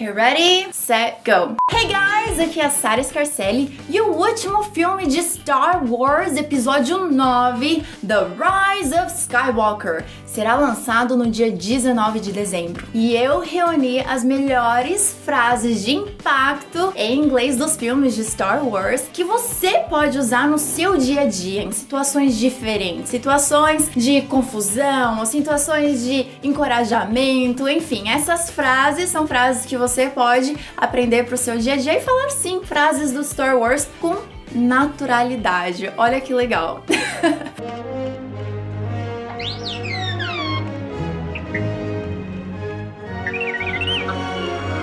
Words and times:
Okay, 0.00 0.12
ready, 0.12 0.72
set, 0.72 1.22
go. 1.24 1.58
Hey 1.70 1.86
guys, 1.86 2.09
aqui 2.42 2.58
é 2.58 2.64
a 2.64 2.70
Sara 2.70 3.02
Scarcelli 3.02 3.78
e 3.88 4.00
o 4.00 4.12
último 4.12 4.62
filme 4.64 5.06
de 5.06 5.22
Star 5.22 5.84
Wars, 5.84 6.36
episódio 6.36 7.10
9, 7.10 7.84
The 8.06 8.26
Rise 8.38 8.94
of 8.94 9.12
Skywalker, 9.12 10.04
será 10.24 10.54
lançado 10.54 11.16
no 11.16 11.28
dia 11.28 11.50
19 11.50 12.18
de 12.20 12.32
dezembro. 12.32 12.86
E 12.94 13.14
eu 13.14 13.40
reuni 13.40 14.00
as 14.00 14.24
melhores 14.24 15.14
frases 15.24 15.84
de 15.84 15.92
impacto 15.92 16.92
em 16.96 17.18
inglês 17.18 17.56
dos 17.56 17.76
filmes 17.76 18.14
de 18.14 18.24
Star 18.24 18.66
Wars 18.66 19.04
que 19.12 19.24
você 19.24 19.80
pode 19.88 20.18
usar 20.18 20.48
no 20.48 20.56
seu 20.56 20.96
dia 20.96 21.22
a 21.22 21.26
dia, 21.26 21.62
em 21.62 21.72
situações 21.72 22.38
diferentes, 22.38 23.10
situações 23.10 23.90
de 23.94 24.22
confusão, 24.22 25.26
situações 25.26 26.04
de 26.04 26.26
encorajamento, 26.42 27.68
enfim, 27.68 28.08
essas 28.08 28.50
frases 28.50 29.10
são 29.10 29.26
frases 29.26 29.66
que 29.66 29.76
você 29.76 30.06
pode 30.08 30.56
aprender 30.76 31.24
para 31.24 31.34
o 31.34 31.38
seu 31.38 31.58
dia 31.58 31.74
a 31.74 31.76
dia 31.76 31.98
e 31.98 32.00
falar 32.00 32.29
sim 32.30 32.62
frases 32.62 33.12
do 33.12 33.22
Star 33.24 33.58
Wars 33.58 33.88
com 34.00 34.16
naturalidade. 34.52 35.92
Olha 35.96 36.20
que 36.20 36.34
legal. 36.34 36.84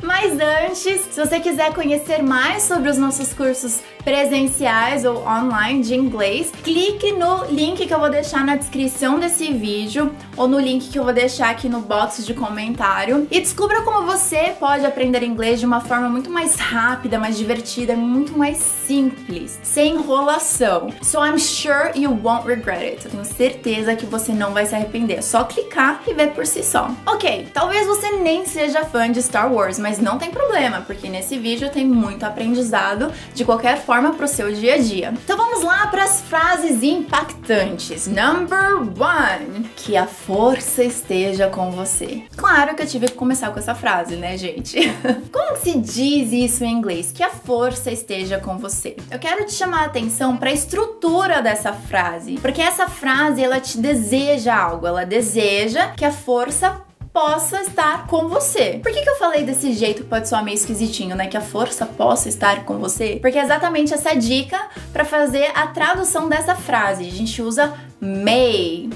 Mas 0.04 0.40
antes, 0.40 1.02
se 1.12 1.20
você 1.20 1.40
quiser 1.40 1.74
conhecer 1.74 2.24
mais 2.24 2.64
sobre 2.64 2.90
os 2.90 2.98
nossos 2.98 3.34
cursos 3.34 3.82
presenciais 4.08 5.04
ou 5.04 5.28
online 5.28 5.84
de 5.84 5.94
inglês, 5.94 6.50
clique 6.64 7.12
no 7.12 7.44
link 7.48 7.86
que 7.86 7.94
eu 7.94 8.00
vou 8.00 8.10
deixar 8.10 8.46
na 8.46 8.56
descrição 8.56 9.20
desse 9.20 9.52
vídeo 9.52 10.16
ou 10.38 10.48
no 10.48 10.58
link 10.58 10.88
que 10.88 10.98
eu 10.98 11.04
vou 11.04 11.12
deixar 11.12 11.50
aqui 11.50 11.68
no 11.68 11.82
box 11.82 12.26
de 12.26 12.34
comentário 12.34 13.28
e 13.30 13.42
descubra 13.42 13.82
como 13.82 14.06
você 14.06 14.56
pode 14.58 14.86
aprender 14.86 15.24
inglês 15.24 15.60
de 15.60 15.66
uma 15.66 15.82
forma 15.82 16.08
muito 16.08 16.30
mais 16.30 16.56
rápida, 16.56 17.20
mais 17.20 17.38
divertida, 17.38 17.98
muito 17.98 18.38
mais 18.38 18.56
simples, 18.60 19.60
sem 19.62 19.96
enrolação. 19.96 20.88
So 21.02 21.18
I'm 21.26 21.38
sure 21.38 21.92
you 21.94 22.18
won't 22.24 22.48
regret 22.48 22.84
it. 22.84 23.04
Eu 23.04 23.12
tenho 23.12 23.26
certeza 23.26 23.94
que 23.94 24.06
você 24.06 24.32
não 24.32 24.54
vai 24.54 24.66
se 24.66 24.74
arrepender. 24.74 25.18
É 25.18 25.22
só 25.22 25.44
clicar 25.44 26.02
e 26.08 26.14
ver 26.14 26.32
por 26.32 26.46
si 26.46 26.64
só. 26.64 26.90
Ok, 27.06 27.50
talvez 27.54 27.86
você 27.86 28.12
nem 28.12 28.46
seja 28.46 28.86
fã 28.86 29.12
de 29.12 29.22
Star 29.22 29.52
Wars, 29.52 29.78
mas 29.78 30.00
não 30.00 30.18
tem 30.18 30.32
problema, 30.32 30.80
porque 30.80 31.10
nesse 31.10 31.38
vídeo 31.38 31.70
tem 31.70 31.86
muito 31.86 32.24
aprendizado 32.24 33.12
de 33.34 33.44
qualquer 33.44 33.78
forma 33.82 33.97
pro 34.14 34.28
seu 34.28 34.52
dia 34.52 34.76
a 34.76 34.78
dia. 34.78 35.14
Então 35.24 35.38
vamos 35.38 35.64
lá 35.64 35.88
para 35.88 36.04
as 36.04 36.22
frases 36.22 36.84
impactantes. 36.84 38.08
Number 38.08 38.78
one, 38.82 39.70
que 39.76 39.98
a 39.98 40.08
força 40.08 40.84
esteja 40.84 41.48
com 41.50 41.72
você. 41.72 42.24
Claro 42.36 42.76
que 42.76 42.84
eu 42.84 42.88
tive 42.88 43.08
que 43.08 43.14
começar 43.14 43.52
com 43.52 43.60
essa 43.60 43.76
frase, 43.76 44.16
né, 44.16 44.38
gente? 44.38 44.78
Como 45.32 45.58
se 45.58 45.78
diz 45.78 46.32
isso 46.32 46.64
em 46.64 46.72
inglês? 46.72 47.12
Que 47.12 47.24
a 47.24 47.30
força 47.30 47.92
esteja 47.92 48.40
com 48.40 48.58
você. 48.58 48.96
Eu 49.10 49.20
quero 49.20 49.46
te 49.46 49.54
chamar 49.54 49.82
a 49.82 49.86
atenção 49.86 50.38
para 50.38 50.50
a 50.50 50.54
estrutura 50.54 51.42
dessa 51.42 51.74
frase, 51.74 52.38
porque 52.42 52.62
essa 52.62 52.88
frase 52.88 53.44
ela 53.44 53.60
te 53.60 53.78
deseja 53.78 54.56
algo, 54.56 54.88
ela 54.88 55.06
deseja 55.06 55.88
que 55.92 56.06
a 56.06 56.12
força 56.12 56.87
possa 57.18 57.62
estar 57.64 58.06
com 58.06 58.28
você. 58.28 58.80
Por 58.84 58.92
que, 58.92 59.02
que 59.02 59.10
eu 59.10 59.16
falei 59.16 59.44
desse 59.44 59.74
jeito 59.74 60.04
pode 60.04 60.30
soar 60.30 60.44
meio 60.44 60.54
esquisitinho, 60.54 61.16
né? 61.16 61.26
Que 61.26 61.36
a 61.36 61.42
força 61.42 61.84
possa 61.84 62.30
estar 62.30 62.64
com 62.64 62.78
você? 62.78 63.18
Porque 63.20 63.40
é 63.40 63.44
exatamente 63.44 63.92
essa 63.92 64.14
dica 64.14 64.70
para 64.94 65.04
fazer 65.04 65.50
a 65.56 65.66
tradução 65.66 66.30
dessa 66.30 66.54
frase. 66.54 67.08
A 67.08 67.12
gente 67.12 67.42
usa 67.42 67.74
may. 68.00 68.88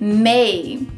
May. 0.00 0.88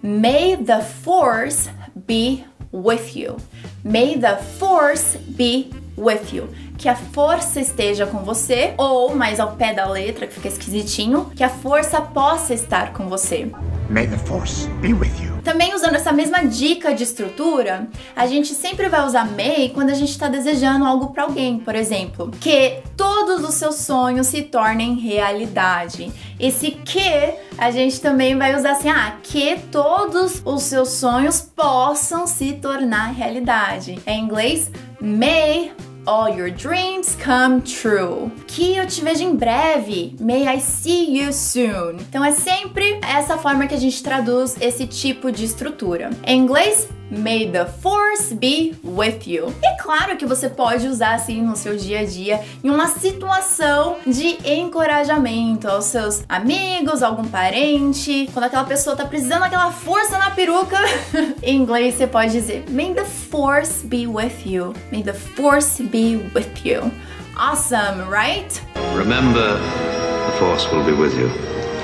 May 0.00 0.56
the 0.58 0.80
force 0.80 1.68
be 2.06 2.44
with 2.72 3.16
you. 3.16 3.36
May 3.82 4.16
the 4.16 4.36
force 4.36 5.18
be 5.18 5.70
with 5.96 6.32
you. 6.32 6.48
Que 6.82 6.88
a 6.88 6.96
força 6.96 7.60
esteja 7.60 8.06
com 8.06 8.24
você, 8.24 8.74
ou 8.76 9.14
mais 9.14 9.38
ao 9.38 9.52
pé 9.52 9.72
da 9.72 9.88
letra, 9.88 10.26
que 10.26 10.34
fica 10.34 10.48
esquisitinho, 10.48 11.30
que 11.36 11.44
a 11.44 11.48
força 11.48 12.00
possa 12.00 12.52
estar 12.52 12.92
com 12.92 13.08
você. 13.08 13.48
May 13.88 14.08
the 14.08 14.18
force 14.18 14.66
be 14.80 14.92
with 14.92 15.12
you. 15.22 15.40
Também 15.44 15.76
usando 15.76 15.94
essa 15.94 16.12
mesma 16.12 16.42
dica 16.44 16.92
de 16.92 17.04
estrutura, 17.04 17.86
a 18.16 18.26
gente 18.26 18.52
sempre 18.52 18.88
vai 18.88 19.06
usar 19.06 19.30
may 19.30 19.68
quando 19.68 19.90
a 19.90 19.94
gente 19.94 20.10
está 20.10 20.26
desejando 20.26 20.84
algo 20.84 21.12
para 21.12 21.22
alguém, 21.22 21.60
por 21.60 21.76
exemplo, 21.76 22.32
que 22.40 22.80
todos 22.96 23.48
os 23.48 23.54
seus 23.54 23.76
sonhos 23.76 24.26
se 24.26 24.42
tornem 24.42 24.96
realidade. 24.96 26.12
Esse 26.36 26.72
que 26.72 27.34
a 27.58 27.70
gente 27.70 28.00
também 28.00 28.36
vai 28.36 28.56
usar 28.56 28.72
assim, 28.72 28.90
ah, 28.90 29.18
que 29.22 29.56
todos 29.70 30.42
os 30.44 30.64
seus 30.64 30.88
sonhos 30.88 31.40
possam 31.40 32.26
se 32.26 32.54
tornar 32.54 33.12
realidade. 33.12 34.02
Em 34.04 34.24
inglês, 34.24 34.68
may 35.00 35.70
all 36.06 36.28
your 36.28 36.50
dreams 36.50 37.16
come 37.22 37.60
true. 37.60 38.30
Que 38.46 38.76
eu 38.76 38.86
te 38.86 39.02
vejo 39.02 39.22
em 39.22 39.36
breve. 39.36 40.16
May 40.20 40.46
I 40.46 40.60
see 40.60 41.18
you 41.18 41.32
soon. 41.32 41.96
Então 42.08 42.24
é 42.24 42.32
sempre 42.32 42.98
essa 43.02 43.36
forma 43.38 43.66
que 43.66 43.74
a 43.74 43.78
gente 43.78 44.02
traduz 44.02 44.56
esse 44.60 44.86
tipo 44.86 45.30
de 45.30 45.44
estrutura. 45.44 46.10
Em 46.24 46.40
inglês, 46.40 46.88
May 47.12 47.46
the 47.50 47.66
force 47.66 48.32
be 48.32 48.74
with 48.82 49.26
you. 49.26 49.54
E 49.62 49.82
claro 49.82 50.16
que 50.16 50.24
você 50.24 50.48
pode 50.48 50.88
usar 50.88 51.14
assim 51.14 51.42
no 51.42 51.54
seu 51.54 51.76
dia 51.76 52.00
a 52.00 52.04
dia 52.04 52.40
em 52.64 52.70
uma 52.70 52.88
situação 52.88 53.96
de 54.06 54.38
encorajamento 54.50 55.68
aos 55.68 55.84
seus 55.84 56.24
amigos, 56.26 57.02
algum 57.02 57.24
parente, 57.24 58.30
quando 58.32 58.46
aquela 58.46 58.64
pessoa 58.64 58.96
tá 58.96 59.04
precisando 59.04 59.40
daquela 59.40 59.70
força 59.70 60.16
na 60.16 60.30
peruca. 60.30 60.78
em 61.42 61.56
inglês 61.56 61.96
você 61.96 62.06
pode 62.06 62.32
dizer 62.32 62.64
May 62.70 62.94
the 62.94 63.04
force 63.04 63.86
be 63.86 64.06
with 64.06 64.46
you. 64.46 64.72
May 64.90 65.02
the 65.02 65.12
force 65.12 65.82
be 65.82 66.16
with 66.34 66.64
you. 66.64 66.90
Awesome, 67.36 68.08
right? 68.08 68.62
Remember, 68.96 69.58
the 69.58 70.32
force 70.38 70.66
will 70.72 70.84
be 70.84 70.92
with 70.92 71.14
you 71.18 71.30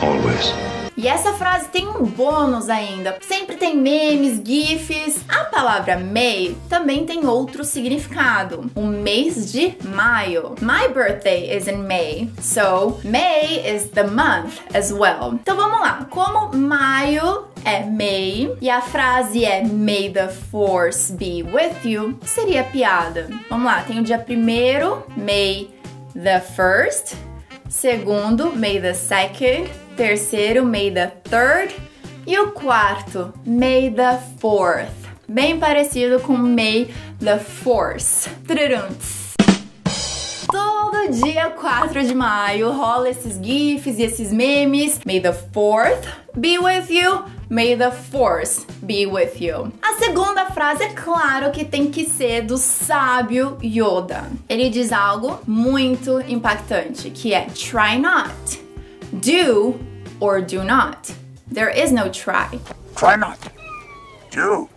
always. 0.00 0.77
E 0.98 1.06
essa 1.06 1.32
frase 1.34 1.68
tem 1.68 1.86
um 1.86 2.02
bônus 2.02 2.68
ainda. 2.68 3.18
Sempre 3.20 3.54
tem 3.54 3.76
memes, 3.76 4.42
gifs. 4.44 5.20
A 5.28 5.44
palavra 5.44 5.96
May 5.96 6.56
também 6.68 7.06
tem 7.06 7.24
outro 7.24 7.62
significado. 7.62 8.68
O 8.74 8.82
mês 8.82 9.52
de 9.52 9.76
maio. 9.84 10.56
My 10.60 10.92
birthday 10.92 11.56
is 11.56 11.68
in 11.68 11.86
May. 11.86 12.28
So, 12.40 12.98
May 13.04 13.62
is 13.64 13.90
the 13.90 14.08
month 14.08 14.58
as 14.74 14.90
well. 14.90 15.34
Então 15.34 15.56
vamos 15.56 15.80
lá. 15.80 16.04
Como 16.10 16.56
maio 16.56 17.46
é 17.64 17.84
May 17.84 18.56
e 18.60 18.68
a 18.68 18.80
frase 18.80 19.44
é 19.44 19.62
May 19.62 20.10
the 20.10 20.26
force 20.26 21.12
be 21.12 21.44
with 21.44 21.88
you, 21.88 22.18
seria 22.24 22.64
piada. 22.64 23.28
Vamos 23.48 23.66
lá, 23.66 23.82
tem 23.82 24.00
o 24.00 24.02
dia 24.02 24.18
primeiro, 24.18 25.04
May 25.16 25.70
the 26.12 26.40
first. 26.40 27.16
Segundo, 27.68 28.52
May 28.56 28.80
the 28.80 28.94
second 28.94 29.70
terceiro, 29.98 30.64
May 30.64 30.92
the 30.92 31.08
third. 31.24 31.74
E 32.24 32.38
o 32.38 32.52
quarto, 32.52 33.34
May 33.44 33.90
the 33.90 34.18
fourth. 34.38 34.92
Bem 35.28 35.58
parecido 35.58 36.20
com 36.20 36.36
May 36.36 36.94
the 37.18 37.38
Force. 37.38 38.30
Trurunts. 38.46 39.34
Todo 40.50 41.10
dia 41.10 41.50
4 41.50 42.04
de 42.04 42.14
maio 42.14 42.70
rola 42.70 43.10
esses 43.10 43.38
gifs 43.42 43.98
e 43.98 44.04
esses 44.04 44.32
memes. 44.32 45.00
May 45.04 45.20
the 45.20 45.32
fourth 45.32 46.06
be 46.34 46.58
with 46.58 46.88
you. 46.90 47.24
May 47.50 47.76
the 47.76 47.90
force 47.90 48.66
be 48.82 49.04
with 49.06 49.40
you. 49.40 49.72
A 49.82 49.94
segunda 49.98 50.46
frase 50.46 50.84
é 50.84 50.92
claro 50.92 51.50
que 51.50 51.64
tem 51.64 51.90
que 51.90 52.04
ser 52.04 52.42
do 52.42 52.56
sábio 52.56 53.58
Yoda. 53.62 54.30
Ele 54.48 54.70
diz 54.70 54.92
algo 54.92 55.40
muito 55.46 56.20
impactante, 56.28 57.10
que 57.10 57.34
é 57.34 57.46
try 57.46 57.98
not. 57.98 58.62
Do 59.10 59.87
or 60.20 60.40
do 60.40 60.64
not. 60.64 61.12
There 61.50 61.70
is 61.70 61.92
no 61.92 62.10
try. 62.10 62.58
Try 62.94 63.16
not. 63.16 63.38
Do 64.30 64.68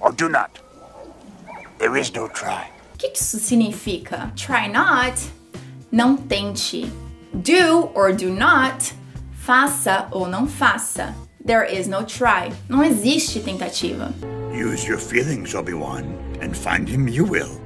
or 0.00 0.12
do 0.12 0.28
not. 0.28 0.60
There 1.78 1.96
is 1.96 2.12
no 2.14 2.28
try. 2.28 2.70
O 2.94 2.98
que 2.98 3.10
isso 3.12 3.38
significa? 3.38 4.32
Try 4.36 4.68
not, 4.68 5.20
não 5.90 6.16
tente. 6.16 6.90
Do 7.32 7.90
or 7.94 8.12
do 8.12 8.30
not, 8.30 8.94
faça 9.32 10.08
ou 10.12 10.28
não 10.28 10.46
faça. 10.46 11.14
There 11.44 11.64
is 11.64 11.88
no 11.88 12.04
try. 12.04 12.52
Não 12.68 12.82
existe 12.82 13.40
tentativa. 13.40 14.14
Use 14.52 14.86
your 14.86 14.98
feelings, 14.98 15.54
Obi-Wan, 15.54 16.04
and 16.40 16.54
find 16.56 16.88
him 16.88 17.08
you 17.08 17.24
will. 17.24 17.63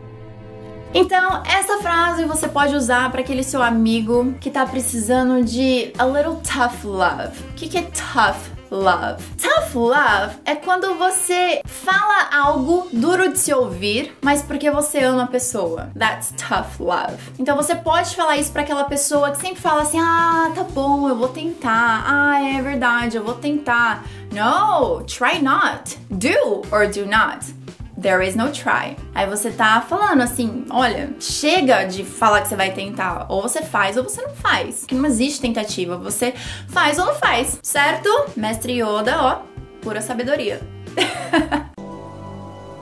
Então, 0.94 1.42
essa 1.44 1.78
frase 1.78 2.24
você 2.24 2.48
pode 2.48 2.74
usar 2.74 3.10
para 3.10 3.20
aquele 3.20 3.42
seu 3.42 3.62
amigo 3.62 4.34
que 4.40 4.50
tá 4.50 4.64
precisando 4.64 5.44
de 5.44 5.92
a 5.98 6.04
little 6.06 6.40
tough 6.42 6.84
love. 6.84 7.38
O 7.50 7.54
que, 7.54 7.68
que 7.68 7.78
é 7.78 7.82
tough 7.82 8.58
love. 8.70 9.22
Tough 9.36 9.74
love 9.74 10.36
é 10.44 10.54
quando 10.54 10.94
você 10.96 11.60
fala 11.64 12.28
algo 12.32 12.88
duro 12.92 13.32
de 13.32 13.38
se 13.38 13.52
ouvir, 13.52 14.16
mas 14.22 14.42
porque 14.42 14.70
você 14.70 15.00
ama 15.00 15.24
a 15.24 15.26
pessoa. 15.26 15.90
That's 15.98 16.34
tough 16.36 16.80
love. 16.80 17.16
Então 17.38 17.56
você 17.56 17.74
pode 17.74 18.14
falar 18.14 18.36
isso 18.36 18.52
para 18.52 18.62
aquela 18.62 18.84
pessoa 18.84 19.30
que 19.30 19.40
sempre 19.40 19.60
fala 19.60 19.82
assim: 19.82 20.00
"Ah, 20.00 20.50
tá 20.54 20.64
bom, 20.64 21.08
eu 21.08 21.16
vou 21.16 21.28
tentar. 21.28 22.04
Ah, 22.06 22.42
é 22.42 22.60
verdade, 22.62 23.16
eu 23.16 23.24
vou 23.24 23.34
tentar." 23.34 24.04
No, 24.32 25.02
try 25.04 25.42
not. 25.42 25.98
Do 26.10 26.62
or 26.70 26.86
do 26.88 27.06
not. 27.06 27.57
There 28.00 28.24
is 28.24 28.36
no 28.36 28.52
try. 28.52 28.96
Aí 29.12 29.26
você 29.26 29.50
tá 29.50 29.80
falando 29.80 30.22
assim, 30.22 30.64
olha, 30.70 31.10
chega 31.18 31.84
de 31.84 32.04
falar 32.04 32.42
que 32.42 32.48
você 32.48 32.54
vai 32.54 32.70
tentar. 32.70 33.26
Ou 33.28 33.42
você 33.42 33.60
faz 33.60 33.96
ou 33.96 34.04
você 34.04 34.22
não 34.22 34.34
faz. 34.34 34.84
Que 34.86 34.94
não 34.94 35.04
existe 35.04 35.40
tentativa. 35.40 35.96
Você 35.96 36.32
faz 36.68 36.98
ou 36.98 37.06
não 37.06 37.14
faz, 37.16 37.58
certo? 37.60 38.08
Mestre 38.36 38.80
Yoda, 38.80 39.20
ó, 39.20 39.42
pura 39.80 40.00
sabedoria. 40.00 40.60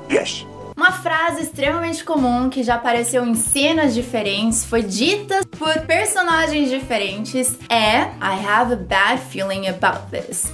Yes. 0.09 0.47
Uma 0.77 0.93
frase 0.93 1.43
extremamente 1.43 2.05
comum 2.05 2.49
que 2.49 2.63
já 2.63 2.77
apareceu 2.77 3.27
em 3.27 3.35
cenas 3.35 3.93
diferentes, 3.93 4.65
foi 4.65 4.83
dita 4.83 5.41
por 5.59 5.81
personagens 5.81 6.71
diferentes, 6.71 7.59
é 7.69 8.03
I 8.23 8.47
have 8.47 8.73
a 8.73 8.77
bad 8.77 9.21
feeling 9.31 9.67
about 9.67 10.11
this. 10.11 10.53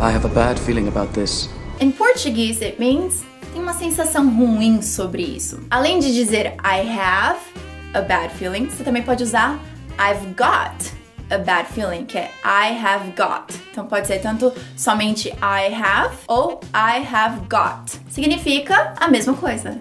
I 0.00 0.12
have 0.12 0.26
a 0.26 0.28
bad 0.28 0.58
feeling 0.58 0.88
about 0.88 1.12
this. 1.12 1.48
Em 1.78 1.92
português, 1.92 2.60
it 2.60 2.80
means 2.80 3.22
tem 3.52 3.62
uma 3.62 3.74
sensação 3.74 4.28
ruim 4.28 4.82
sobre 4.82 5.22
isso. 5.22 5.60
Além 5.70 5.98
de 5.98 6.12
dizer 6.14 6.54
I 6.64 6.88
have 6.98 7.38
a 7.94 8.00
bad 8.00 8.34
feeling, 8.34 8.66
você 8.66 8.84
também 8.84 9.02
pode 9.02 9.22
usar 9.22 9.58
I've 9.98 10.34
got 10.34 11.00
a 11.30 11.38
bad 11.38 11.68
feeling, 11.72 12.04
que 12.04 12.18
é 12.18 12.30
I 12.44 12.76
have 12.84 13.10
got. 13.10 13.54
Então 13.70 13.86
pode 13.86 14.06
ser 14.06 14.20
tanto 14.20 14.52
somente 14.76 15.28
I 15.28 15.72
have 15.74 16.16
ou 16.26 16.60
I 16.74 17.06
have 17.12 17.40
got. 17.48 18.00
Significa 18.10 18.94
a 18.98 19.08
mesma 19.08 19.34
coisa. 19.34 19.80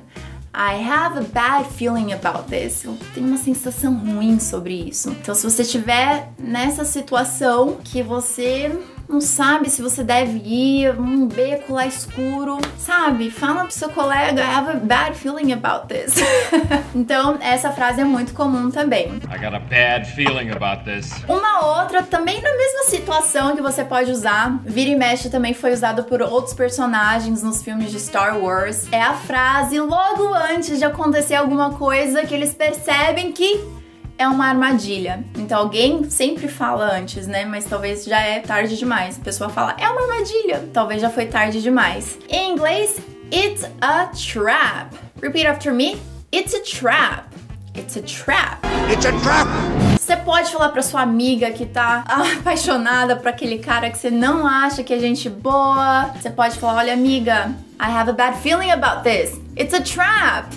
I 0.54 0.82
have 0.84 1.18
a 1.18 1.22
bad 1.22 1.70
feeling 1.76 2.12
about 2.12 2.50
this. 2.50 2.84
Eu 2.84 2.98
tenho 3.14 3.28
uma 3.28 3.38
sensação 3.38 3.94
ruim 3.94 4.40
sobre 4.40 4.74
isso. 4.74 5.12
Então, 5.12 5.36
se 5.36 5.44
você 5.48 5.62
estiver 5.62 6.30
nessa 6.40 6.84
situação 6.84 7.78
que 7.84 8.02
você 8.02 8.76
não 9.10 9.20
sabe 9.20 9.72
se 9.72 9.82
você 9.82 10.04
deve 10.04 10.38
ir, 10.38 10.92
um 11.00 11.28
beco 11.28 11.74
lá 11.74 11.88
escuro, 11.88 12.60
sabe? 12.78 13.32
Fala 13.32 13.64
pro 13.64 13.74
seu 13.74 13.90
colega, 13.90 14.40
I 14.40 14.46
have 14.46 14.70
a 14.70 14.76
bad 14.76 15.18
feeling 15.18 15.52
about 15.52 15.88
this. 15.88 16.14
então, 16.94 17.40
essa 17.42 17.72
frase 17.72 18.02
é 18.02 18.04
muito 18.04 18.36
comum 18.36 18.70
também. 18.70 19.20
I 19.34 19.38
got 19.40 19.56
a 19.56 19.60
bad 19.60 20.06
feeling 20.12 20.52
about 20.52 20.84
this. 20.84 21.12
Uma 21.28 21.82
outra, 21.82 22.04
também 22.04 22.40
na 22.40 22.56
mesma 22.56 22.84
situação 22.84 23.56
que 23.56 23.62
você 23.64 23.84
pode 23.84 24.12
usar, 24.12 24.62
vira 24.64 24.92
e 24.92 24.96
mexe 24.96 25.28
também 25.28 25.56
foi 25.56 25.74
usado 25.74 26.04
por 26.04 26.22
outros 26.22 26.54
personagens 26.54 27.42
nos 27.42 27.64
filmes 27.64 27.92
de 27.92 28.00
Star 28.00 28.38
Wars, 28.38 28.88
é 28.92 29.02
a 29.02 29.14
frase 29.14 29.80
logo 29.80 30.32
antes 30.36 30.78
de 30.78 30.86
acontecer 30.86 31.34
alguma 31.34 31.74
coisa 31.74 32.24
que 32.28 32.36
eles 32.36 32.54
percebem 32.54 33.32
que 33.32 33.79
é 34.20 34.28
uma 34.28 34.48
armadilha. 34.48 35.24
Então 35.38 35.58
alguém 35.58 36.08
sempre 36.10 36.50
fala 36.50 36.94
antes, 36.94 37.26
né? 37.26 37.46
Mas 37.46 37.64
talvez 37.66 38.04
já 38.04 38.20
é 38.20 38.42
tarde 38.42 38.78
demais. 38.78 39.18
A 39.18 39.24
pessoa 39.24 39.50
fala, 39.50 39.76
é 39.80 39.90
uma 39.90 40.02
armadilha. 40.02 40.70
Talvez 40.74 41.02
já 41.02 41.10
foi 41.10 41.26
tarde 41.26 41.62
demais. 41.62 42.20
Em 42.28 42.52
inglês, 42.52 43.00
it's 43.34 43.64
a 43.82 44.08
trap. 44.08 44.94
Repeat 45.22 45.48
after 45.48 45.74
me. 45.74 45.98
It's 46.34 46.54
a 46.54 46.60
trap. 46.60 47.34
It's 47.76 47.96
a 47.96 48.02
trap. 48.02 48.60
It's 48.92 49.06
a 49.06 49.12
trap. 49.24 49.99
Você 50.10 50.18
pode 50.18 50.52
falar 50.52 50.70
pra 50.70 50.82
sua 50.82 51.02
amiga 51.02 51.52
que 51.52 51.68
tá 51.68 52.04
apaixonada 52.40 53.16
por 53.16 53.28
aquele 53.28 53.60
cara 53.60 53.92
que 53.92 53.98
você 54.00 54.10
não 54.10 54.48
acha 54.48 54.84
que 54.84 54.92
é 54.92 54.98
gente 54.98 55.30
boa. 55.30 56.10
Você 56.20 56.32
pode 56.32 56.58
falar: 56.58 56.80
olha, 56.80 56.94
amiga, 56.94 57.54
I 57.80 57.92
have 57.92 58.10
a 58.10 58.14
bad 58.14 58.36
feeling 58.40 58.72
about 58.72 59.04
this. 59.04 59.40
It's 59.56 59.72
a 59.72 59.82
trap. 59.82 60.48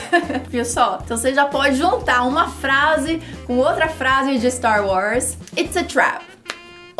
Viu 0.48 0.64
só? 0.64 0.98
Então 1.04 1.18
você 1.18 1.34
já 1.34 1.44
pode 1.44 1.76
juntar 1.76 2.22
uma 2.22 2.48
frase 2.48 3.20
com 3.46 3.58
outra 3.58 3.86
frase 3.86 4.38
de 4.38 4.50
Star 4.50 4.82
Wars. 4.86 5.36
It's 5.58 5.76
a 5.76 5.84
trap. 5.84 6.31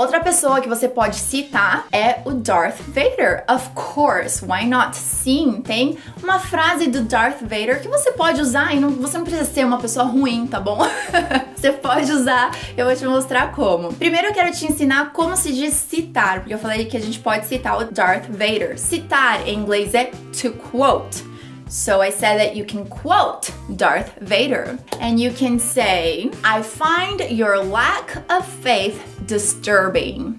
Outra 0.02 0.18
pessoa 0.18 0.60
que 0.60 0.68
você 0.68 0.88
pode 0.88 1.14
citar 1.14 1.86
é 1.92 2.22
o 2.24 2.32
Darth 2.32 2.80
Vader. 2.88 3.44
Of 3.48 3.70
course, 3.70 4.44
why 4.44 4.66
not? 4.66 4.96
Sim, 4.96 5.62
tem 5.64 5.96
uma 6.20 6.40
frase 6.40 6.88
do 6.88 7.02
Darth 7.02 7.40
Vader 7.40 7.80
que 7.80 7.86
você 7.86 8.10
pode 8.10 8.40
usar 8.40 8.74
e 8.74 8.80
não, 8.80 8.90
você 8.90 9.16
não 9.16 9.24
precisa 9.24 9.48
ser 9.48 9.64
uma 9.64 9.78
pessoa 9.78 10.04
ruim, 10.04 10.48
tá 10.48 10.58
bom? 10.58 10.80
você 11.54 11.70
pode 11.70 12.10
usar, 12.10 12.50
eu 12.76 12.84
vou 12.84 12.96
te 12.96 13.04
mostrar 13.04 13.52
como. 13.52 13.92
Primeiro 13.92 14.26
eu 14.26 14.34
quero 14.34 14.50
te 14.50 14.66
ensinar 14.66 15.12
como 15.12 15.36
se 15.36 15.52
diz 15.52 15.72
citar, 15.74 16.40
porque 16.40 16.54
eu 16.54 16.58
falei 16.58 16.84
que 16.86 16.96
a 16.96 17.00
gente 17.00 17.20
pode 17.20 17.46
citar 17.46 17.78
o 17.78 17.84
Darth 17.84 18.26
Vader. 18.28 18.80
Citar 18.80 19.46
em 19.46 19.54
inglês 19.54 19.94
é 19.94 20.06
to 20.42 20.50
quote. 20.72 21.22
So 21.68 22.02
I 22.02 22.10
said 22.10 22.38
that 22.38 22.56
you 22.56 22.64
can 22.66 22.84
quote 22.86 23.52
Darth 23.76 24.18
Vader 24.20 24.76
and 25.00 25.20
you 25.20 25.32
can 25.32 25.60
say, 25.60 26.28
I 26.42 26.60
find 26.60 27.20
your 27.30 27.62
lack 27.62 28.16
of 28.28 28.44
faith 28.44 29.11
disturbing. 29.26 30.34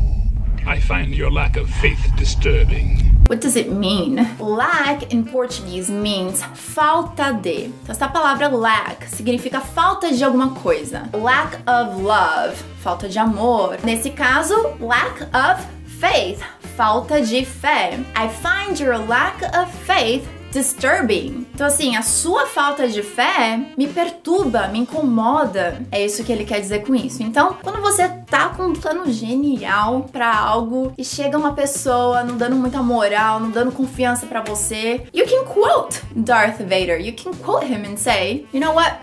I 0.65 0.80
find 0.80 1.13
your 1.13 1.31
lack 1.31 1.57
of 1.57 1.69
faith 1.69 2.00
disturbing. 2.18 3.00
What 3.27 3.41
does 3.41 3.56
it 3.56 3.71
mean? 3.71 4.15
Lack 4.39 5.13
in 5.13 5.25
Portuguese 5.25 5.89
means 5.89 6.44
falta 6.44 7.33
de. 7.41 7.65
Então, 7.65 7.91
essa 7.91 8.07
palavra 8.07 8.50
lack 8.50 9.07
significa 9.09 9.62
falta 9.62 10.12
de 10.12 10.24
alguma 10.24 10.51
coisa. 10.56 11.09
Lack 11.13 11.56
of 11.68 12.01
love, 12.01 12.56
falta 12.81 13.07
de 13.07 13.18
amor. 13.18 13.77
Nesse 13.83 14.09
caso, 14.09 14.56
lack 14.80 15.21
of 15.33 15.65
faith, 16.00 16.41
falta 16.75 17.21
de 17.21 17.45
fé. 17.45 17.97
I 18.15 18.27
find 18.27 18.80
your 18.80 18.97
lack 18.97 19.41
of 19.56 19.71
faith 19.85 20.27
disturbing. 20.54 21.46
Então, 21.54 21.68
assim, 21.68 21.96
a 21.96 22.02
sua 22.02 22.46
falta 22.46 22.88
de 22.88 23.02
fé 23.02 23.60
me 23.78 23.88
perturba, 23.88 24.68
me 24.68 24.80
incomoda. 24.80 25.82
É 25.92 26.06
isso 26.06 26.24
que 26.24 26.32
ele 26.32 26.46
quer 26.46 26.62
dizer 26.62 26.86
com 26.86 26.96
isso. 26.96 27.24
Então, 27.24 27.58
quando 27.62 27.82
você 27.82 28.08
tá 28.08 28.50
com 28.50 28.64
um 28.64 28.74
plano 28.74 29.12
genial 29.12 30.08
para 30.12 30.34
algo 30.36 30.94
e 30.98 31.04
chega 31.04 31.38
uma 31.38 31.54
pessoa 31.54 32.24
não 32.24 32.38
dando 32.38 32.56
muita 32.56 32.82
moral, 32.82 33.40
não 33.40 33.50
dando 33.50 33.72
confiança 33.72 34.26
para 34.26 34.42
você, 34.42 35.06
you 35.14 35.26
can 35.26 35.44
quote 35.46 36.02
Darth 36.16 36.60
Vader. 36.60 37.02
You 37.02 37.14
can 37.14 37.34
quote 37.34 37.66
him 37.66 37.86
and 37.86 37.98
say, 37.98 38.46
you 38.54 38.60
know 38.60 38.74
what? 38.74 38.98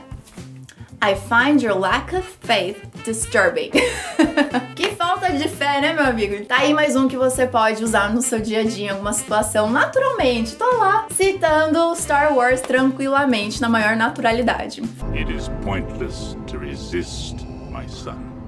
I 1.02 1.14
find 1.14 1.62
your 1.62 1.74
lack 1.78 2.14
of 2.14 2.26
faith 2.42 2.76
disturbing. 3.04 3.70
falta 5.20 5.36
de 5.36 5.48
fé, 5.48 5.82
né, 5.82 5.92
meu 5.92 6.04
amigo? 6.04 6.44
Tá 6.46 6.60
aí 6.60 6.72
mais 6.72 6.96
um 6.96 7.06
que 7.06 7.16
você 7.16 7.46
pode 7.46 7.84
usar 7.84 8.12
no 8.12 8.22
seu 8.22 8.40
dia 8.40 8.60
a 8.60 8.64
dia 8.64 8.86
em 8.86 8.88
alguma 8.88 9.12
situação 9.12 9.70
naturalmente. 9.70 10.56
Tô 10.56 10.64
lá 10.78 11.06
citando 11.10 11.94
Star 11.94 12.34
Wars 12.34 12.62
tranquilamente, 12.62 13.60
na 13.60 13.68
maior 13.68 13.96
naturalidade. 13.96 14.82
It 15.14 15.30
is 15.30 15.50
pointless 15.62 16.36
to 16.46 16.58
resist, 16.58 17.44
my 17.70 17.86
son. 17.86 18.39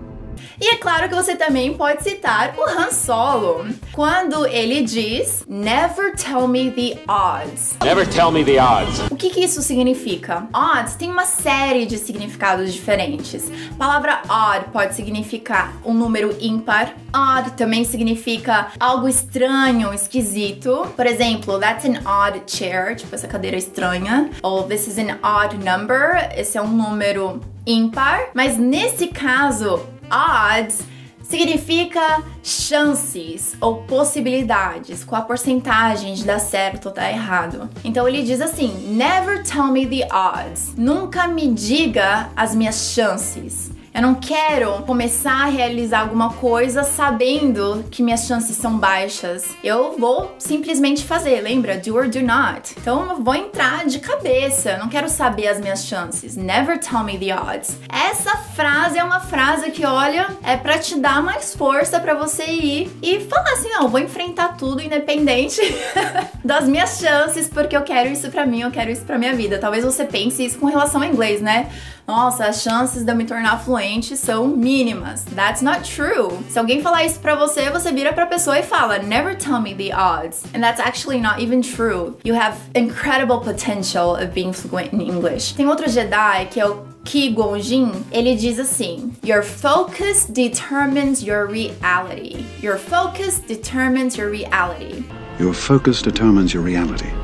E 0.61 0.75
é 0.75 0.77
claro 0.77 1.09
que 1.09 1.15
você 1.15 1.35
também 1.37 1.75
pode 1.75 2.03
citar 2.03 2.55
o 2.57 2.63
Han 2.63 2.91
Solo, 2.91 3.67
quando 3.93 4.47
ele 4.47 4.83
diz 4.83 5.45
Never 5.49 6.15
tell 6.15 6.47
me 6.47 6.71
the 6.71 7.01
odds. 7.11 7.77
Never 7.83 8.07
tell 8.07 8.31
me 8.31 8.45
the 8.45 8.61
odds. 8.61 9.01
O 9.11 9.17
que, 9.17 9.31
que 9.31 9.41
isso 9.41 9.63
significa? 9.63 10.47
Odds 10.55 10.95
tem 10.95 11.11
uma 11.11 11.25
série 11.25 11.87
de 11.87 11.99
significados 11.99 12.73
diferentes. 12.73 13.51
A 13.73 13.75
palavra 13.75 14.23
odd 14.29 14.67
pode 14.73 14.95
significar 14.95 15.73
um 15.85 15.95
número 15.95 16.37
ímpar. 16.41 16.95
Odd 17.15 17.53
também 17.53 17.85
significa 17.85 18.69
algo 18.79 19.09
estranho, 19.09 19.93
esquisito. 19.93 20.87
Por 20.97 21.07
exemplo, 21.07 21.59
that's 21.59 21.85
an 21.85 22.01
odd 22.07 22.43
chair, 22.47 22.97
tipo 22.97 23.15
essa 23.15 23.29
cadeira 23.29 23.57
estranha. 23.57 24.31
Ou 24.43 24.63
this 24.65 24.87
is 24.87 24.99
an 24.99 25.19
odd 25.23 25.57
number, 25.57 26.31
esse 26.37 26.57
é 26.57 26.63
um 26.63 26.69
número 26.69 27.41
ímpar. 27.67 28.31
Mas 28.35 28.57
nesse 28.57 29.09
caso, 29.09 29.81
odds 30.13 30.85
significa 31.23 32.23
chances 32.43 33.57
ou 33.59 33.85
possibilidades, 33.85 35.03
com 35.03 35.17
a 35.17 35.23
porcentagem 35.23 36.13
de 36.13 36.25
dar 36.25 36.39
certo 36.39 36.91
ou 36.91 36.95
dar 36.95 37.11
errado. 37.11 37.71
Então 37.83 38.07
ele 38.07 38.23
diz 38.23 38.41
assim: 38.43 38.95
Never 38.95 39.43
tell 39.43 39.69
me 39.69 39.87
the 39.87 40.07
odds. 40.15 40.75
Nunca 40.77 41.27
me 41.27 41.49
diga 41.49 42.31
as 42.37 42.55
minhas 42.55 42.93
chances. 42.93 43.71
Eu 43.95 44.01
não 44.01 44.15
quero 44.15 44.83
começar 44.85 45.43
a 45.43 45.51
realizar 45.51 46.01
alguma 46.01 46.33
coisa 46.33 46.83
sabendo 46.83 47.85
que 47.91 48.03
minhas 48.03 48.25
chances 48.25 48.57
são 48.57 48.79
baixas. 48.79 49.55
Eu 49.63 49.99
vou 49.99 50.35
simplesmente 50.39 51.05
fazer, 51.05 51.43
lembra? 51.43 51.77
Do 51.77 51.95
or 51.95 52.09
do 52.09 52.23
not. 52.23 52.75
Então 52.81 53.11
eu 53.11 53.23
vou 53.23 53.35
entrar 53.35 53.85
de 53.85 53.99
cabeça. 53.99 54.79
Não 54.79 54.89
quero 54.89 55.11
saber 55.11 55.47
as 55.49 55.61
minhas 55.61 55.85
chances. 55.85 56.37
Never 56.37 56.79
tell 56.79 57.05
me 57.05 57.19
the 57.19 57.35
odds. 57.39 57.77
Essa 57.87 58.35
frase 58.35 58.99
é 58.99 59.05
uma 59.05 59.21
frase 59.21 59.71
que, 59.71 59.85
olha, 59.85 60.27
é 60.43 60.57
para 60.57 60.79
te 60.79 60.99
dar 60.99 61.23
mais 61.23 61.55
força 61.55 62.01
para 62.01 62.15
você 62.15 62.47
ir 62.47 62.91
e 63.03 63.21
falar 63.21 63.53
assim: 63.53 63.69
não, 63.69 63.91
vou 63.91 64.01
enfrentar 64.01 64.57
tudo 64.57 64.81
independente 64.81 65.61
das 66.43 66.67
minhas 66.67 66.99
chances, 66.99 67.47
porque 67.47 67.77
eu 67.77 67.83
quero 67.83 68.09
isso 68.09 68.31
para 68.31 68.47
mim, 68.47 68.63
eu 68.63 68.71
quero 68.71 68.91
isso 68.91 69.05
para 69.05 69.19
minha 69.19 69.35
vida. 69.35 69.59
Talvez 69.59 69.85
você 69.85 70.07
pense 70.07 70.43
isso 70.43 70.59
com 70.59 70.65
relação 70.65 71.03
ao 71.03 71.07
inglês, 71.07 71.43
né? 71.43 71.69
Nossa, 72.07 72.47
as 72.47 72.63
chances 72.63 73.05
de 73.05 73.13
eu 73.13 73.17
me 73.17 73.25
tornar 73.25 73.63
fluente 73.63 73.82
são 74.17 74.47
mínimas. 74.49 75.25
That's 75.35 75.63
not 75.63 75.83
true. 75.83 76.39
Se 76.49 76.59
alguém 76.59 76.83
falar 76.83 77.05
isso 77.05 77.19
pra 77.21 77.35
você, 77.35 77.71
você 77.71 77.93
vira 77.93 78.13
pra 78.13 78.27
pessoa 78.27 78.59
e 78.59 78.63
fala, 78.63 78.99
never 78.99 79.37
tell 79.37 79.61
me 79.61 79.75
the 79.75 79.93
odds. 79.95 80.45
And 80.55 80.61
that's 80.61 80.81
actually 80.81 81.21
not 81.21 81.43
even 81.43 81.63
true. 81.63 82.17
You 82.25 82.35
have 82.35 82.57
incredible 82.75 83.41
potential 83.41 84.15
of 84.15 84.33
being 84.35 84.53
fluent 84.53 84.93
in 84.93 85.01
English. 85.01 85.55
Tem 85.55 85.67
outro 85.67 85.89
Jedi 85.89 86.47
que 86.51 86.61
é 86.61 86.67
o 86.67 86.93
Ki 87.05 87.31
Gonjin, 87.31 88.05
ele 88.13 88.37
diz 88.37 88.59
assim: 88.59 89.13
Your 89.25 89.43
focus 89.43 90.27
determines 90.27 91.23
your 91.23 91.47
reality. 91.47 92.45
Your 92.63 92.79
focus 92.79 93.41
determines 93.41 94.17
your 94.17 94.31
reality. 94.31 95.05
Your 95.41 95.53
focus 95.53 96.01
determines 96.01 96.55
your 96.55 96.63
reality. 96.63 97.22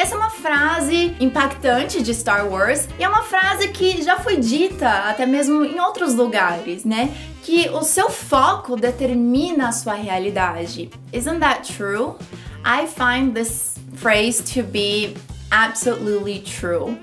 Essa 0.00 0.14
é 0.14 0.16
uma 0.16 0.30
frase 0.30 1.14
impactante 1.20 2.02
de 2.02 2.14
Star 2.14 2.48
Wars 2.48 2.88
e 2.98 3.04
é 3.04 3.08
uma 3.08 3.22
frase 3.22 3.68
que 3.68 4.00
já 4.00 4.18
foi 4.18 4.38
dita 4.38 4.88
até 4.88 5.26
mesmo 5.26 5.62
em 5.62 5.78
outros 5.78 6.14
lugares, 6.14 6.86
né? 6.86 7.14
Que 7.42 7.68
o 7.68 7.82
seu 7.82 8.08
foco 8.08 8.76
determina 8.76 9.68
a 9.68 9.72
sua 9.72 9.92
realidade. 9.92 10.88
Isn't 11.12 11.40
that 11.40 11.70
true? 11.76 12.16
I 12.64 12.86
find 12.86 13.34
this 13.34 13.74
phrase 13.92 14.42
to 14.54 14.62
be 14.66 15.12
absolutely 15.50 16.40
true. 16.40 16.96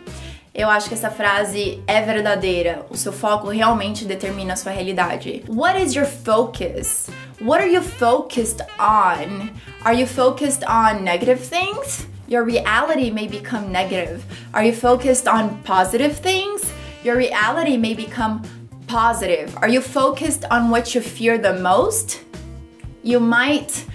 Eu 0.52 0.68
acho 0.68 0.88
que 0.88 0.96
essa 0.96 1.12
frase 1.12 1.84
é 1.86 2.02
verdadeira. 2.02 2.84
O 2.90 2.98
seu 2.98 3.14
foco 3.14 3.50
realmente 3.50 4.06
determina 4.06 4.54
a 4.54 4.56
sua 4.56 4.72
realidade. 4.72 5.44
What 5.48 5.80
is 5.80 5.94
your 5.94 6.08
focus? 6.08 7.12
What 7.40 7.62
are 7.62 7.72
you 7.72 7.84
focused 7.84 8.66
on? 8.80 9.52
Are 9.86 9.96
you 9.96 10.08
focused 10.08 10.66
on 10.68 11.04
negative 11.04 11.48
things? 11.48 12.08
Your 12.28 12.44
reality 12.44 13.10
may 13.10 13.28
become 13.28 13.72
negative. 13.72 14.26
Are 14.54 14.64
you 14.64 14.74
focused 14.74 15.30
on 15.30 15.64
positive 15.64 16.18
things? 16.18 16.74
Your 17.02 17.16
reality 17.16 17.78
may 17.78 17.94
become 17.94 18.44
positive. 18.88 19.56
Are 19.58 19.70
you 19.70 19.80
focused 19.80 20.44
on 20.52 20.70
what 20.70 20.94
you 20.94 21.00
fear 21.00 21.38
the 21.38 21.54
most? 21.54 22.26
You 23.02 23.22
might 23.22 23.86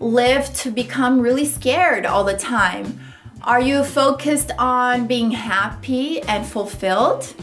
live 0.00 0.52
to 0.56 0.70
become 0.70 1.18
really 1.18 1.46
scared 1.46 2.04
all 2.04 2.24
the 2.24 2.36
time. 2.36 3.00
Are 3.42 3.60
you 3.60 3.82
focused 3.84 4.50
on 4.58 5.06
being 5.06 5.30
happy 5.30 6.20
and 6.22 6.44
fulfilled? 6.44 7.34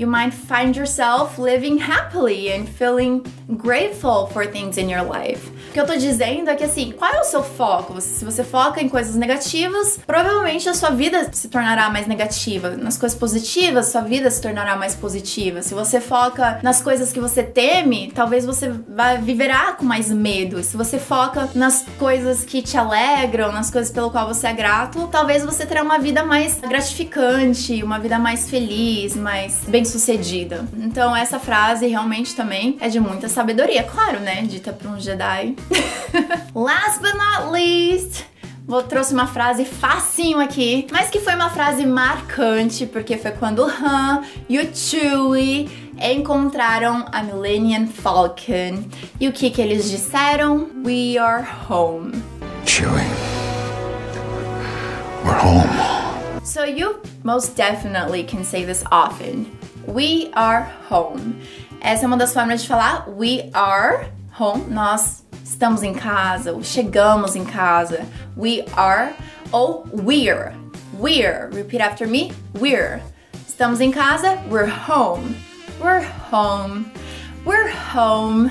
You 0.00 0.08
might 0.08 0.32
find 0.32 0.74
yourself 0.74 1.38
living 1.38 1.76
happily 1.76 2.50
and 2.50 2.66
feeling 2.66 3.22
grateful 3.58 4.28
for 4.28 4.46
things 4.46 4.78
in 4.78 4.88
your 4.88 5.02
life. 5.02 5.50
O 5.68 5.72
que 5.72 5.78
eu 5.78 5.86
tô 5.86 5.94
dizendo 5.94 6.48
é 6.48 6.56
que 6.56 6.64
assim, 6.64 6.92
qual 6.92 7.12
é 7.12 7.20
o 7.20 7.24
seu 7.24 7.42
foco? 7.42 8.00
Se 8.00 8.24
você 8.24 8.42
foca 8.42 8.80
em 8.80 8.88
coisas 8.88 9.14
negativas, 9.14 10.00
provavelmente 10.06 10.66
a 10.70 10.74
sua 10.74 10.88
vida 10.88 11.30
se 11.32 11.48
tornará 11.48 11.90
mais 11.90 12.06
negativa. 12.06 12.70
Nas 12.70 12.96
coisas 12.96 13.16
positivas, 13.16 13.88
sua 13.88 14.00
vida 14.00 14.30
se 14.30 14.40
tornará 14.40 14.74
mais 14.74 14.94
positiva. 14.94 15.60
Se 15.60 15.74
você 15.74 16.00
foca 16.00 16.58
nas 16.62 16.80
coisas 16.80 17.12
que 17.12 17.20
você 17.20 17.42
teme, 17.42 18.10
talvez 18.14 18.46
você 18.46 18.70
vai 18.88 19.18
viverá 19.18 19.72
com 19.74 19.84
mais 19.84 20.10
medo. 20.10 20.62
Se 20.62 20.78
você 20.78 20.98
foca 20.98 21.50
nas 21.54 21.84
coisas 21.98 22.42
que 22.42 22.62
te 22.62 22.78
alegram, 22.78 23.52
nas 23.52 23.70
coisas 23.70 23.92
pelo 23.92 24.10
qual 24.10 24.26
você 24.26 24.46
é 24.46 24.52
grato, 24.54 25.08
talvez 25.08 25.44
você 25.44 25.66
terá 25.66 25.82
uma 25.82 25.98
vida 25.98 26.24
mais 26.24 26.58
gratificante, 26.58 27.82
uma 27.82 27.98
vida 27.98 28.18
mais 28.18 28.48
feliz, 28.48 29.14
mais 29.14 29.60
bem-sucedida. 29.90 30.64
Então 30.78 31.14
essa 31.14 31.38
frase 31.38 31.86
realmente 31.86 32.34
também 32.34 32.76
é 32.80 32.88
de 32.88 33.00
muita 33.00 33.28
sabedoria, 33.28 33.82
claro, 33.82 34.20
né? 34.20 34.42
Dita 34.42 34.72
por 34.72 34.88
um 34.88 35.00
Jedi. 35.00 35.56
Last 36.54 37.00
but 37.00 37.14
not 37.14 37.52
least, 37.52 38.24
Vou 38.66 38.84
trouxe 38.84 39.12
uma 39.12 39.26
frase 39.26 39.64
facinho 39.64 40.38
aqui, 40.38 40.86
mas 40.92 41.10
que 41.10 41.18
foi 41.18 41.34
uma 41.34 41.50
frase 41.50 41.84
marcante, 41.84 42.86
porque 42.86 43.16
foi 43.16 43.32
quando 43.32 43.64
o 43.64 43.66
Han 43.66 44.22
e 44.48 44.60
o 44.60 44.76
Chewie 44.76 45.68
encontraram 45.98 47.04
a 47.10 47.20
Millennium 47.20 47.88
Falcon. 47.88 48.84
E 49.18 49.26
o 49.26 49.32
que 49.32 49.50
que 49.50 49.60
eles 49.60 49.90
disseram? 49.90 50.70
We 50.84 51.18
are 51.18 51.44
home. 51.68 52.12
Chewie. 52.64 53.10
We're 55.24 55.40
home. 55.44 55.90
So 56.44 56.64
you 56.64 57.00
most 57.24 57.56
definitely 57.56 58.22
can 58.22 58.44
say 58.44 58.64
this 58.64 58.84
often. 58.92 59.50
We 59.86 60.30
are 60.34 60.66
home. 60.90 61.36
Essa 61.80 62.04
é 62.04 62.06
uma 62.06 62.16
das 62.16 62.32
formas 62.32 62.62
de 62.62 62.68
falar 62.68 63.08
we 63.08 63.50
are 63.52 64.10
home. 64.38 64.64
Nós 64.68 65.24
estamos 65.44 65.82
em 65.82 65.94
casa, 65.94 66.52
ou 66.52 66.62
chegamos 66.62 67.34
em 67.36 67.44
casa. 67.44 68.06
We 68.36 68.64
are 68.76 69.12
ou 69.52 69.86
we're. 69.92 70.52
We're. 70.98 71.50
Repeat 71.52 71.82
after 71.82 72.06
me. 72.06 72.32
We're. 72.58 73.02
Estamos 73.46 73.80
em 73.80 73.90
casa. 73.90 74.38
We're 74.50 74.70
home. 74.70 75.36
We're 75.80 76.06
home. 76.30 76.86
We're 77.44 77.72
home. 77.94 78.50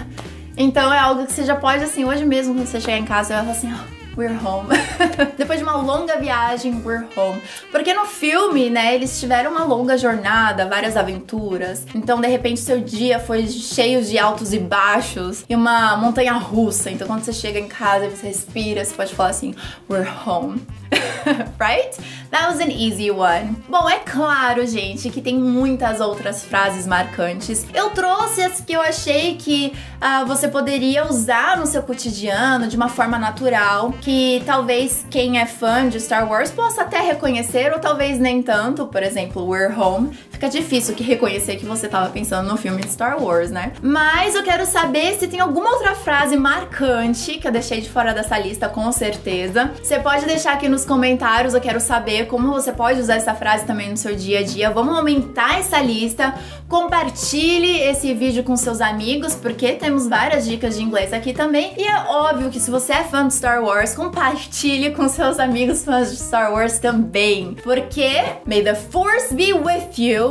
Então 0.57 0.91
é 0.93 0.99
algo 0.99 1.25
que 1.25 1.31
você 1.31 1.45
já 1.45 1.55
pode, 1.55 1.83
assim, 1.83 2.03
hoje 2.03 2.25
mesmo, 2.25 2.53
quando 2.53 2.67
você 2.67 2.81
chegar 2.81 2.97
em 2.97 3.05
casa, 3.05 3.35
vai 3.35 3.43
falar 3.43 3.57
assim, 3.57 3.73
oh, 3.73 3.98
We're 4.19 4.37
home. 4.37 4.67
Depois 5.37 5.59
de 5.59 5.63
uma 5.63 5.77
longa 5.77 6.17
viagem, 6.17 6.81
we're 6.83 7.07
home. 7.15 7.41
Porque 7.71 7.93
no 7.93 8.05
filme, 8.05 8.69
né, 8.69 8.93
eles 8.93 9.17
tiveram 9.17 9.51
uma 9.51 9.63
longa 9.63 9.97
jornada, 9.97 10.67
várias 10.67 10.97
aventuras. 10.97 11.85
Então, 11.95 12.19
de 12.19 12.27
repente, 12.27 12.59
seu 12.59 12.81
dia 12.81 13.17
foi 13.17 13.47
cheio 13.47 14.03
de 14.03 14.19
altos 14.19 14.51
e 14.51 14.59
baixos 14.59 15.45
e 15.47 15.55
uma 15.55 15.95
montanha 15.95 16.33
russa. 16.33 16.91
Então, 16.91 17.07
quando 17.07 17.23
você 17.23 17.31
chega 17.31 17.59
em 17.59 17.69
casa 17.69 18.07
e 18.07 18.09
você 18.09 18.27
respira, 18.27 18.83
você 18.83 18.93
pode 18.93 19.15
falar 19.15 19.29
assim, 19.29 19.55
we're 19.89 20.05
home. 20.27 20.67
right? 21.59 21.97
That 22.31 22.49
was 22.49 22.59
an 22.59 22.71
easy 22.71 23.09
one. 23.09 23.55
Bom, 23.67 23.89
é 23.89 23.99
claro, 23.99 24.65
gente, 24.65 25.09
que 25.09 25.21
tem 25.21 25.35
muitas 25.35 25.99
outras 25.99 26.43
frases 26.43 26.85
marcantes. 26.85 27.65
Eu 27.73 27.89
trouxe 27.89 28.43
as 28.43 28.61
que 28.61 28.73
eu 28.73 28.81
achei 28.81 29.35
que 29.35 29.73
uh, 30.01 30.25
você 30.25 30.47
poderia 30.47 31.07
usar 31.07 31.57
no 31.57 31.65
seu 31.65 31.81
cotidiano 31.81 32.67
de 32.67 32.75
uma 32.75 32.89
forma 32.89 33.17
natural, 33.17 33.91
que 34.01 34.43
talvez 34.45 35.05
quem 35.09 35.39
é 35.39 35.45
fã 35.45 35.89
de 35.89 35.99
Star 35.99 36.29
Wars 36.29 36.51
possa 36.51 36.83
até 36.83 36.99
reconhecer, 36.99 37.73
ou 37.73 37.79
talvez 37.79 38.19
nem 38.19 38.43
tanto. 38.43 38.85
Por 38.85 39.01
exemplo, 39.01 39.47
We're 39.47 39.73
Home. 39.75 40.11
Fica 40.39 40.51
difícil 40.51 40.95
que 40.95 41.03
reconhecer 41.03 41.57
que 41.57 41.65
você 41.65 41.87
estava 41.87 42.07
pensando 42.11 42.47
no 42.47 42.55
filme 42.55 42.81
de 42.81 42.89
Star 42.89 43.21
Wars, 43.21 43.51
né? 43.51 43.73
Mas 43.81 44.35
eu 44.35 44.41
quero 44.41 44.65
saber 44.65 45.19
se 45.19 45.27
tem 45.27 45.41
alguma 45.41 45.71
outra 45.71 45.93
frase 45.95 46.37
marcante 46.37 47.37
que 47.37 47.45
eu 47.45 47.51
deixei 47.51 47.81
de 47.81 47.89
fora 47.89 48.13
dessa 48.13 48.39
lista, 48.39 48.69
com 48.69 48.89
certeza. 48.89 49.69
Você 49.83 49.99
pode 49.99 50.25
deixar 50.25 50.53
aqui 50.53 50.69
nos 50.69 50.85
comentários, 50.85 51.53
eu 51.53 51.59
quero 51.59 51.81
saber 51.81 52.27
como 52.27 52.53
você 52.53 52.71
pode 52.71 53.01
usar 53.01 53.15
essa 53.15 53.33
frase 53.35 53.65
também 53.65 53.89
no 53.89 53.97
seu 53.97 54.15
dia 54.15 54.39
a 54.39 54.41
dia. 54.41 54.69
Vamos 54.69 54.95
aumentar 54.97 55.59
essa 55.59 55.81
lista. 55.81 56.33
Compartilhe 56.69 57.81
esse 57.81 58.13
vídeo 58.13 58.41
com 58.41 58.55
seus 58.55 58.79
amigos, 58.79 59.35
porque 59.35 59.73
temos 59.73 60.07
várias 60.07 60.45
dicas 60.45 60.77
de 60.77 60.83
inglês 60.83 61.11
aqui 61.11 61.33
também. 61.33 61.73
E 61.77 61.83
é 61.83 62.05
óbvio 62.07 62.49
que 62.49 62.61
se 62.61 62.71
você 62.71 62.93
é 62.93 63.03
fã 63.03 63.27
de 63.27 63.33
Star 63.33 63.61
Wars, 63.61 63.93
compartilhe 63.93 64.91
com 64.91 65.09
seus 65.09 65.37
amigos 65.37 65.83
fãs 65.83 66.11
de 66.11 66.15
Star 66.15 66.53
Wars 66.53 66.79
também. 66.79 67.57
Porque 67.61 68.23
may 68.45 68.63
the 68.63 68.75
force 68.75 69.35
be 69.35 69.51
with 69.51 69.97
you. 69.97 70.28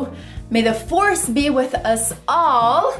May 0.50 0.62
the 0.62 0.74
force 0.74 1.28
be 1.28 1.50
with 1.50 1.74
us 1.74 2.12
all. 2.26 2.94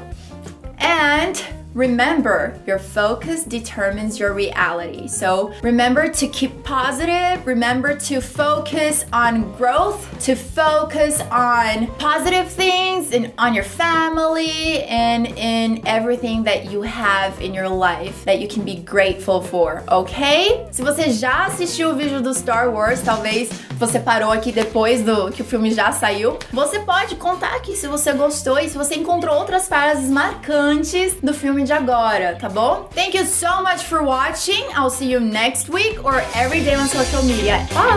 And 0.78 1.36
Remember, 1.74 2.58
your 2.66 2.78
focus 2.78 3.44
determines 3.44 4.18
your 4.18 4.32
reality. 4.32 5.06
So 5.06 5.52
remember 5.62 6.08
to 6.08 6.26
keep 6.28 6.64
positive, 6.64 7.46
remember 7.46 7.94
to 8.08 8.20
focus 8.20 9.04
on 9.12 9.52
growth, 9.52 10.08
to 10.24 10.34
focus 10.34 11.20
on 11.30 11.86
positive 11.98 12.48
things 12.48 13.12
and 13.12 13.32
on 13.38 13.54
your 13.54 13.64
family 13.64 14.82
and 14.84 15.26
in 15.26 15.86
everything 15.86 16.42
that 16.44 16.70
you 16.70 16.82
have 16.82 17.40
in 17.40 17.52
your 17.52 17.68
life 17.68 18.24
that 18.24 18.40
you 18.40 18.48
can 18.48 18.64
be 18.64 18.76
grateful 18.76 19.42
for, 19.42 19.82
ok? 19.88 20.66
Se 20.70 20.82
você 20.82 21.10
já 21.10 21.46
assistiu 21.46 21.90
o 21.90 21.94
vídeo 21.94 22.20
do 22.20 22.32
Star 22.32 22.70
Wars, 22.70 23.02
talvez 23.02 23.50
você 23.78 24.00
parou 24.00 24.32
aqui 24.32 24.50
depois 24.50 25.02
do 25.02 25.30
que 25.30 25.42
o 25.42 25.44
filme 25.44 25.70
já 25.70 25.92
saiu, 25.92 26.38
você 26.52 26.80
pode 26.80 27.14
contar 27.16 27.54
aqui 27.54 27.76
se 27.76 27.86
você 27.86 28.12
gostou 28.12 28.58
e 28.58 28.68
se 28.68 28.76
você 28.76 28.96
encontrou 28.96 29.36
outras 29.36 29.68
frases 29.68 30.10
marcantes 30.10 31.14
do 31.22 31.32
filme 31.58 31.64
de 31.64 31.72
agora, 31.72 32.36
tá 32.36 32.48
bom? 32.48 32.88
Thank 32.94 33.16
you 33.16 33.24
so 33.24 33.62
much 33.62 33.84
for 33.84 34.02
watching. 34.02 34.64
I'll 34.74 34.90
see 34.90 35.10
you 35.10 35.20
next 35.20 35.68
week 35.68 36.04
or 36.04 36.22
every 36.34 36.60
day 36.60 36.74
on 36.74 36.86
social 36.88 37.22
media. 37.22 37.66
Bye! 37.74 37.88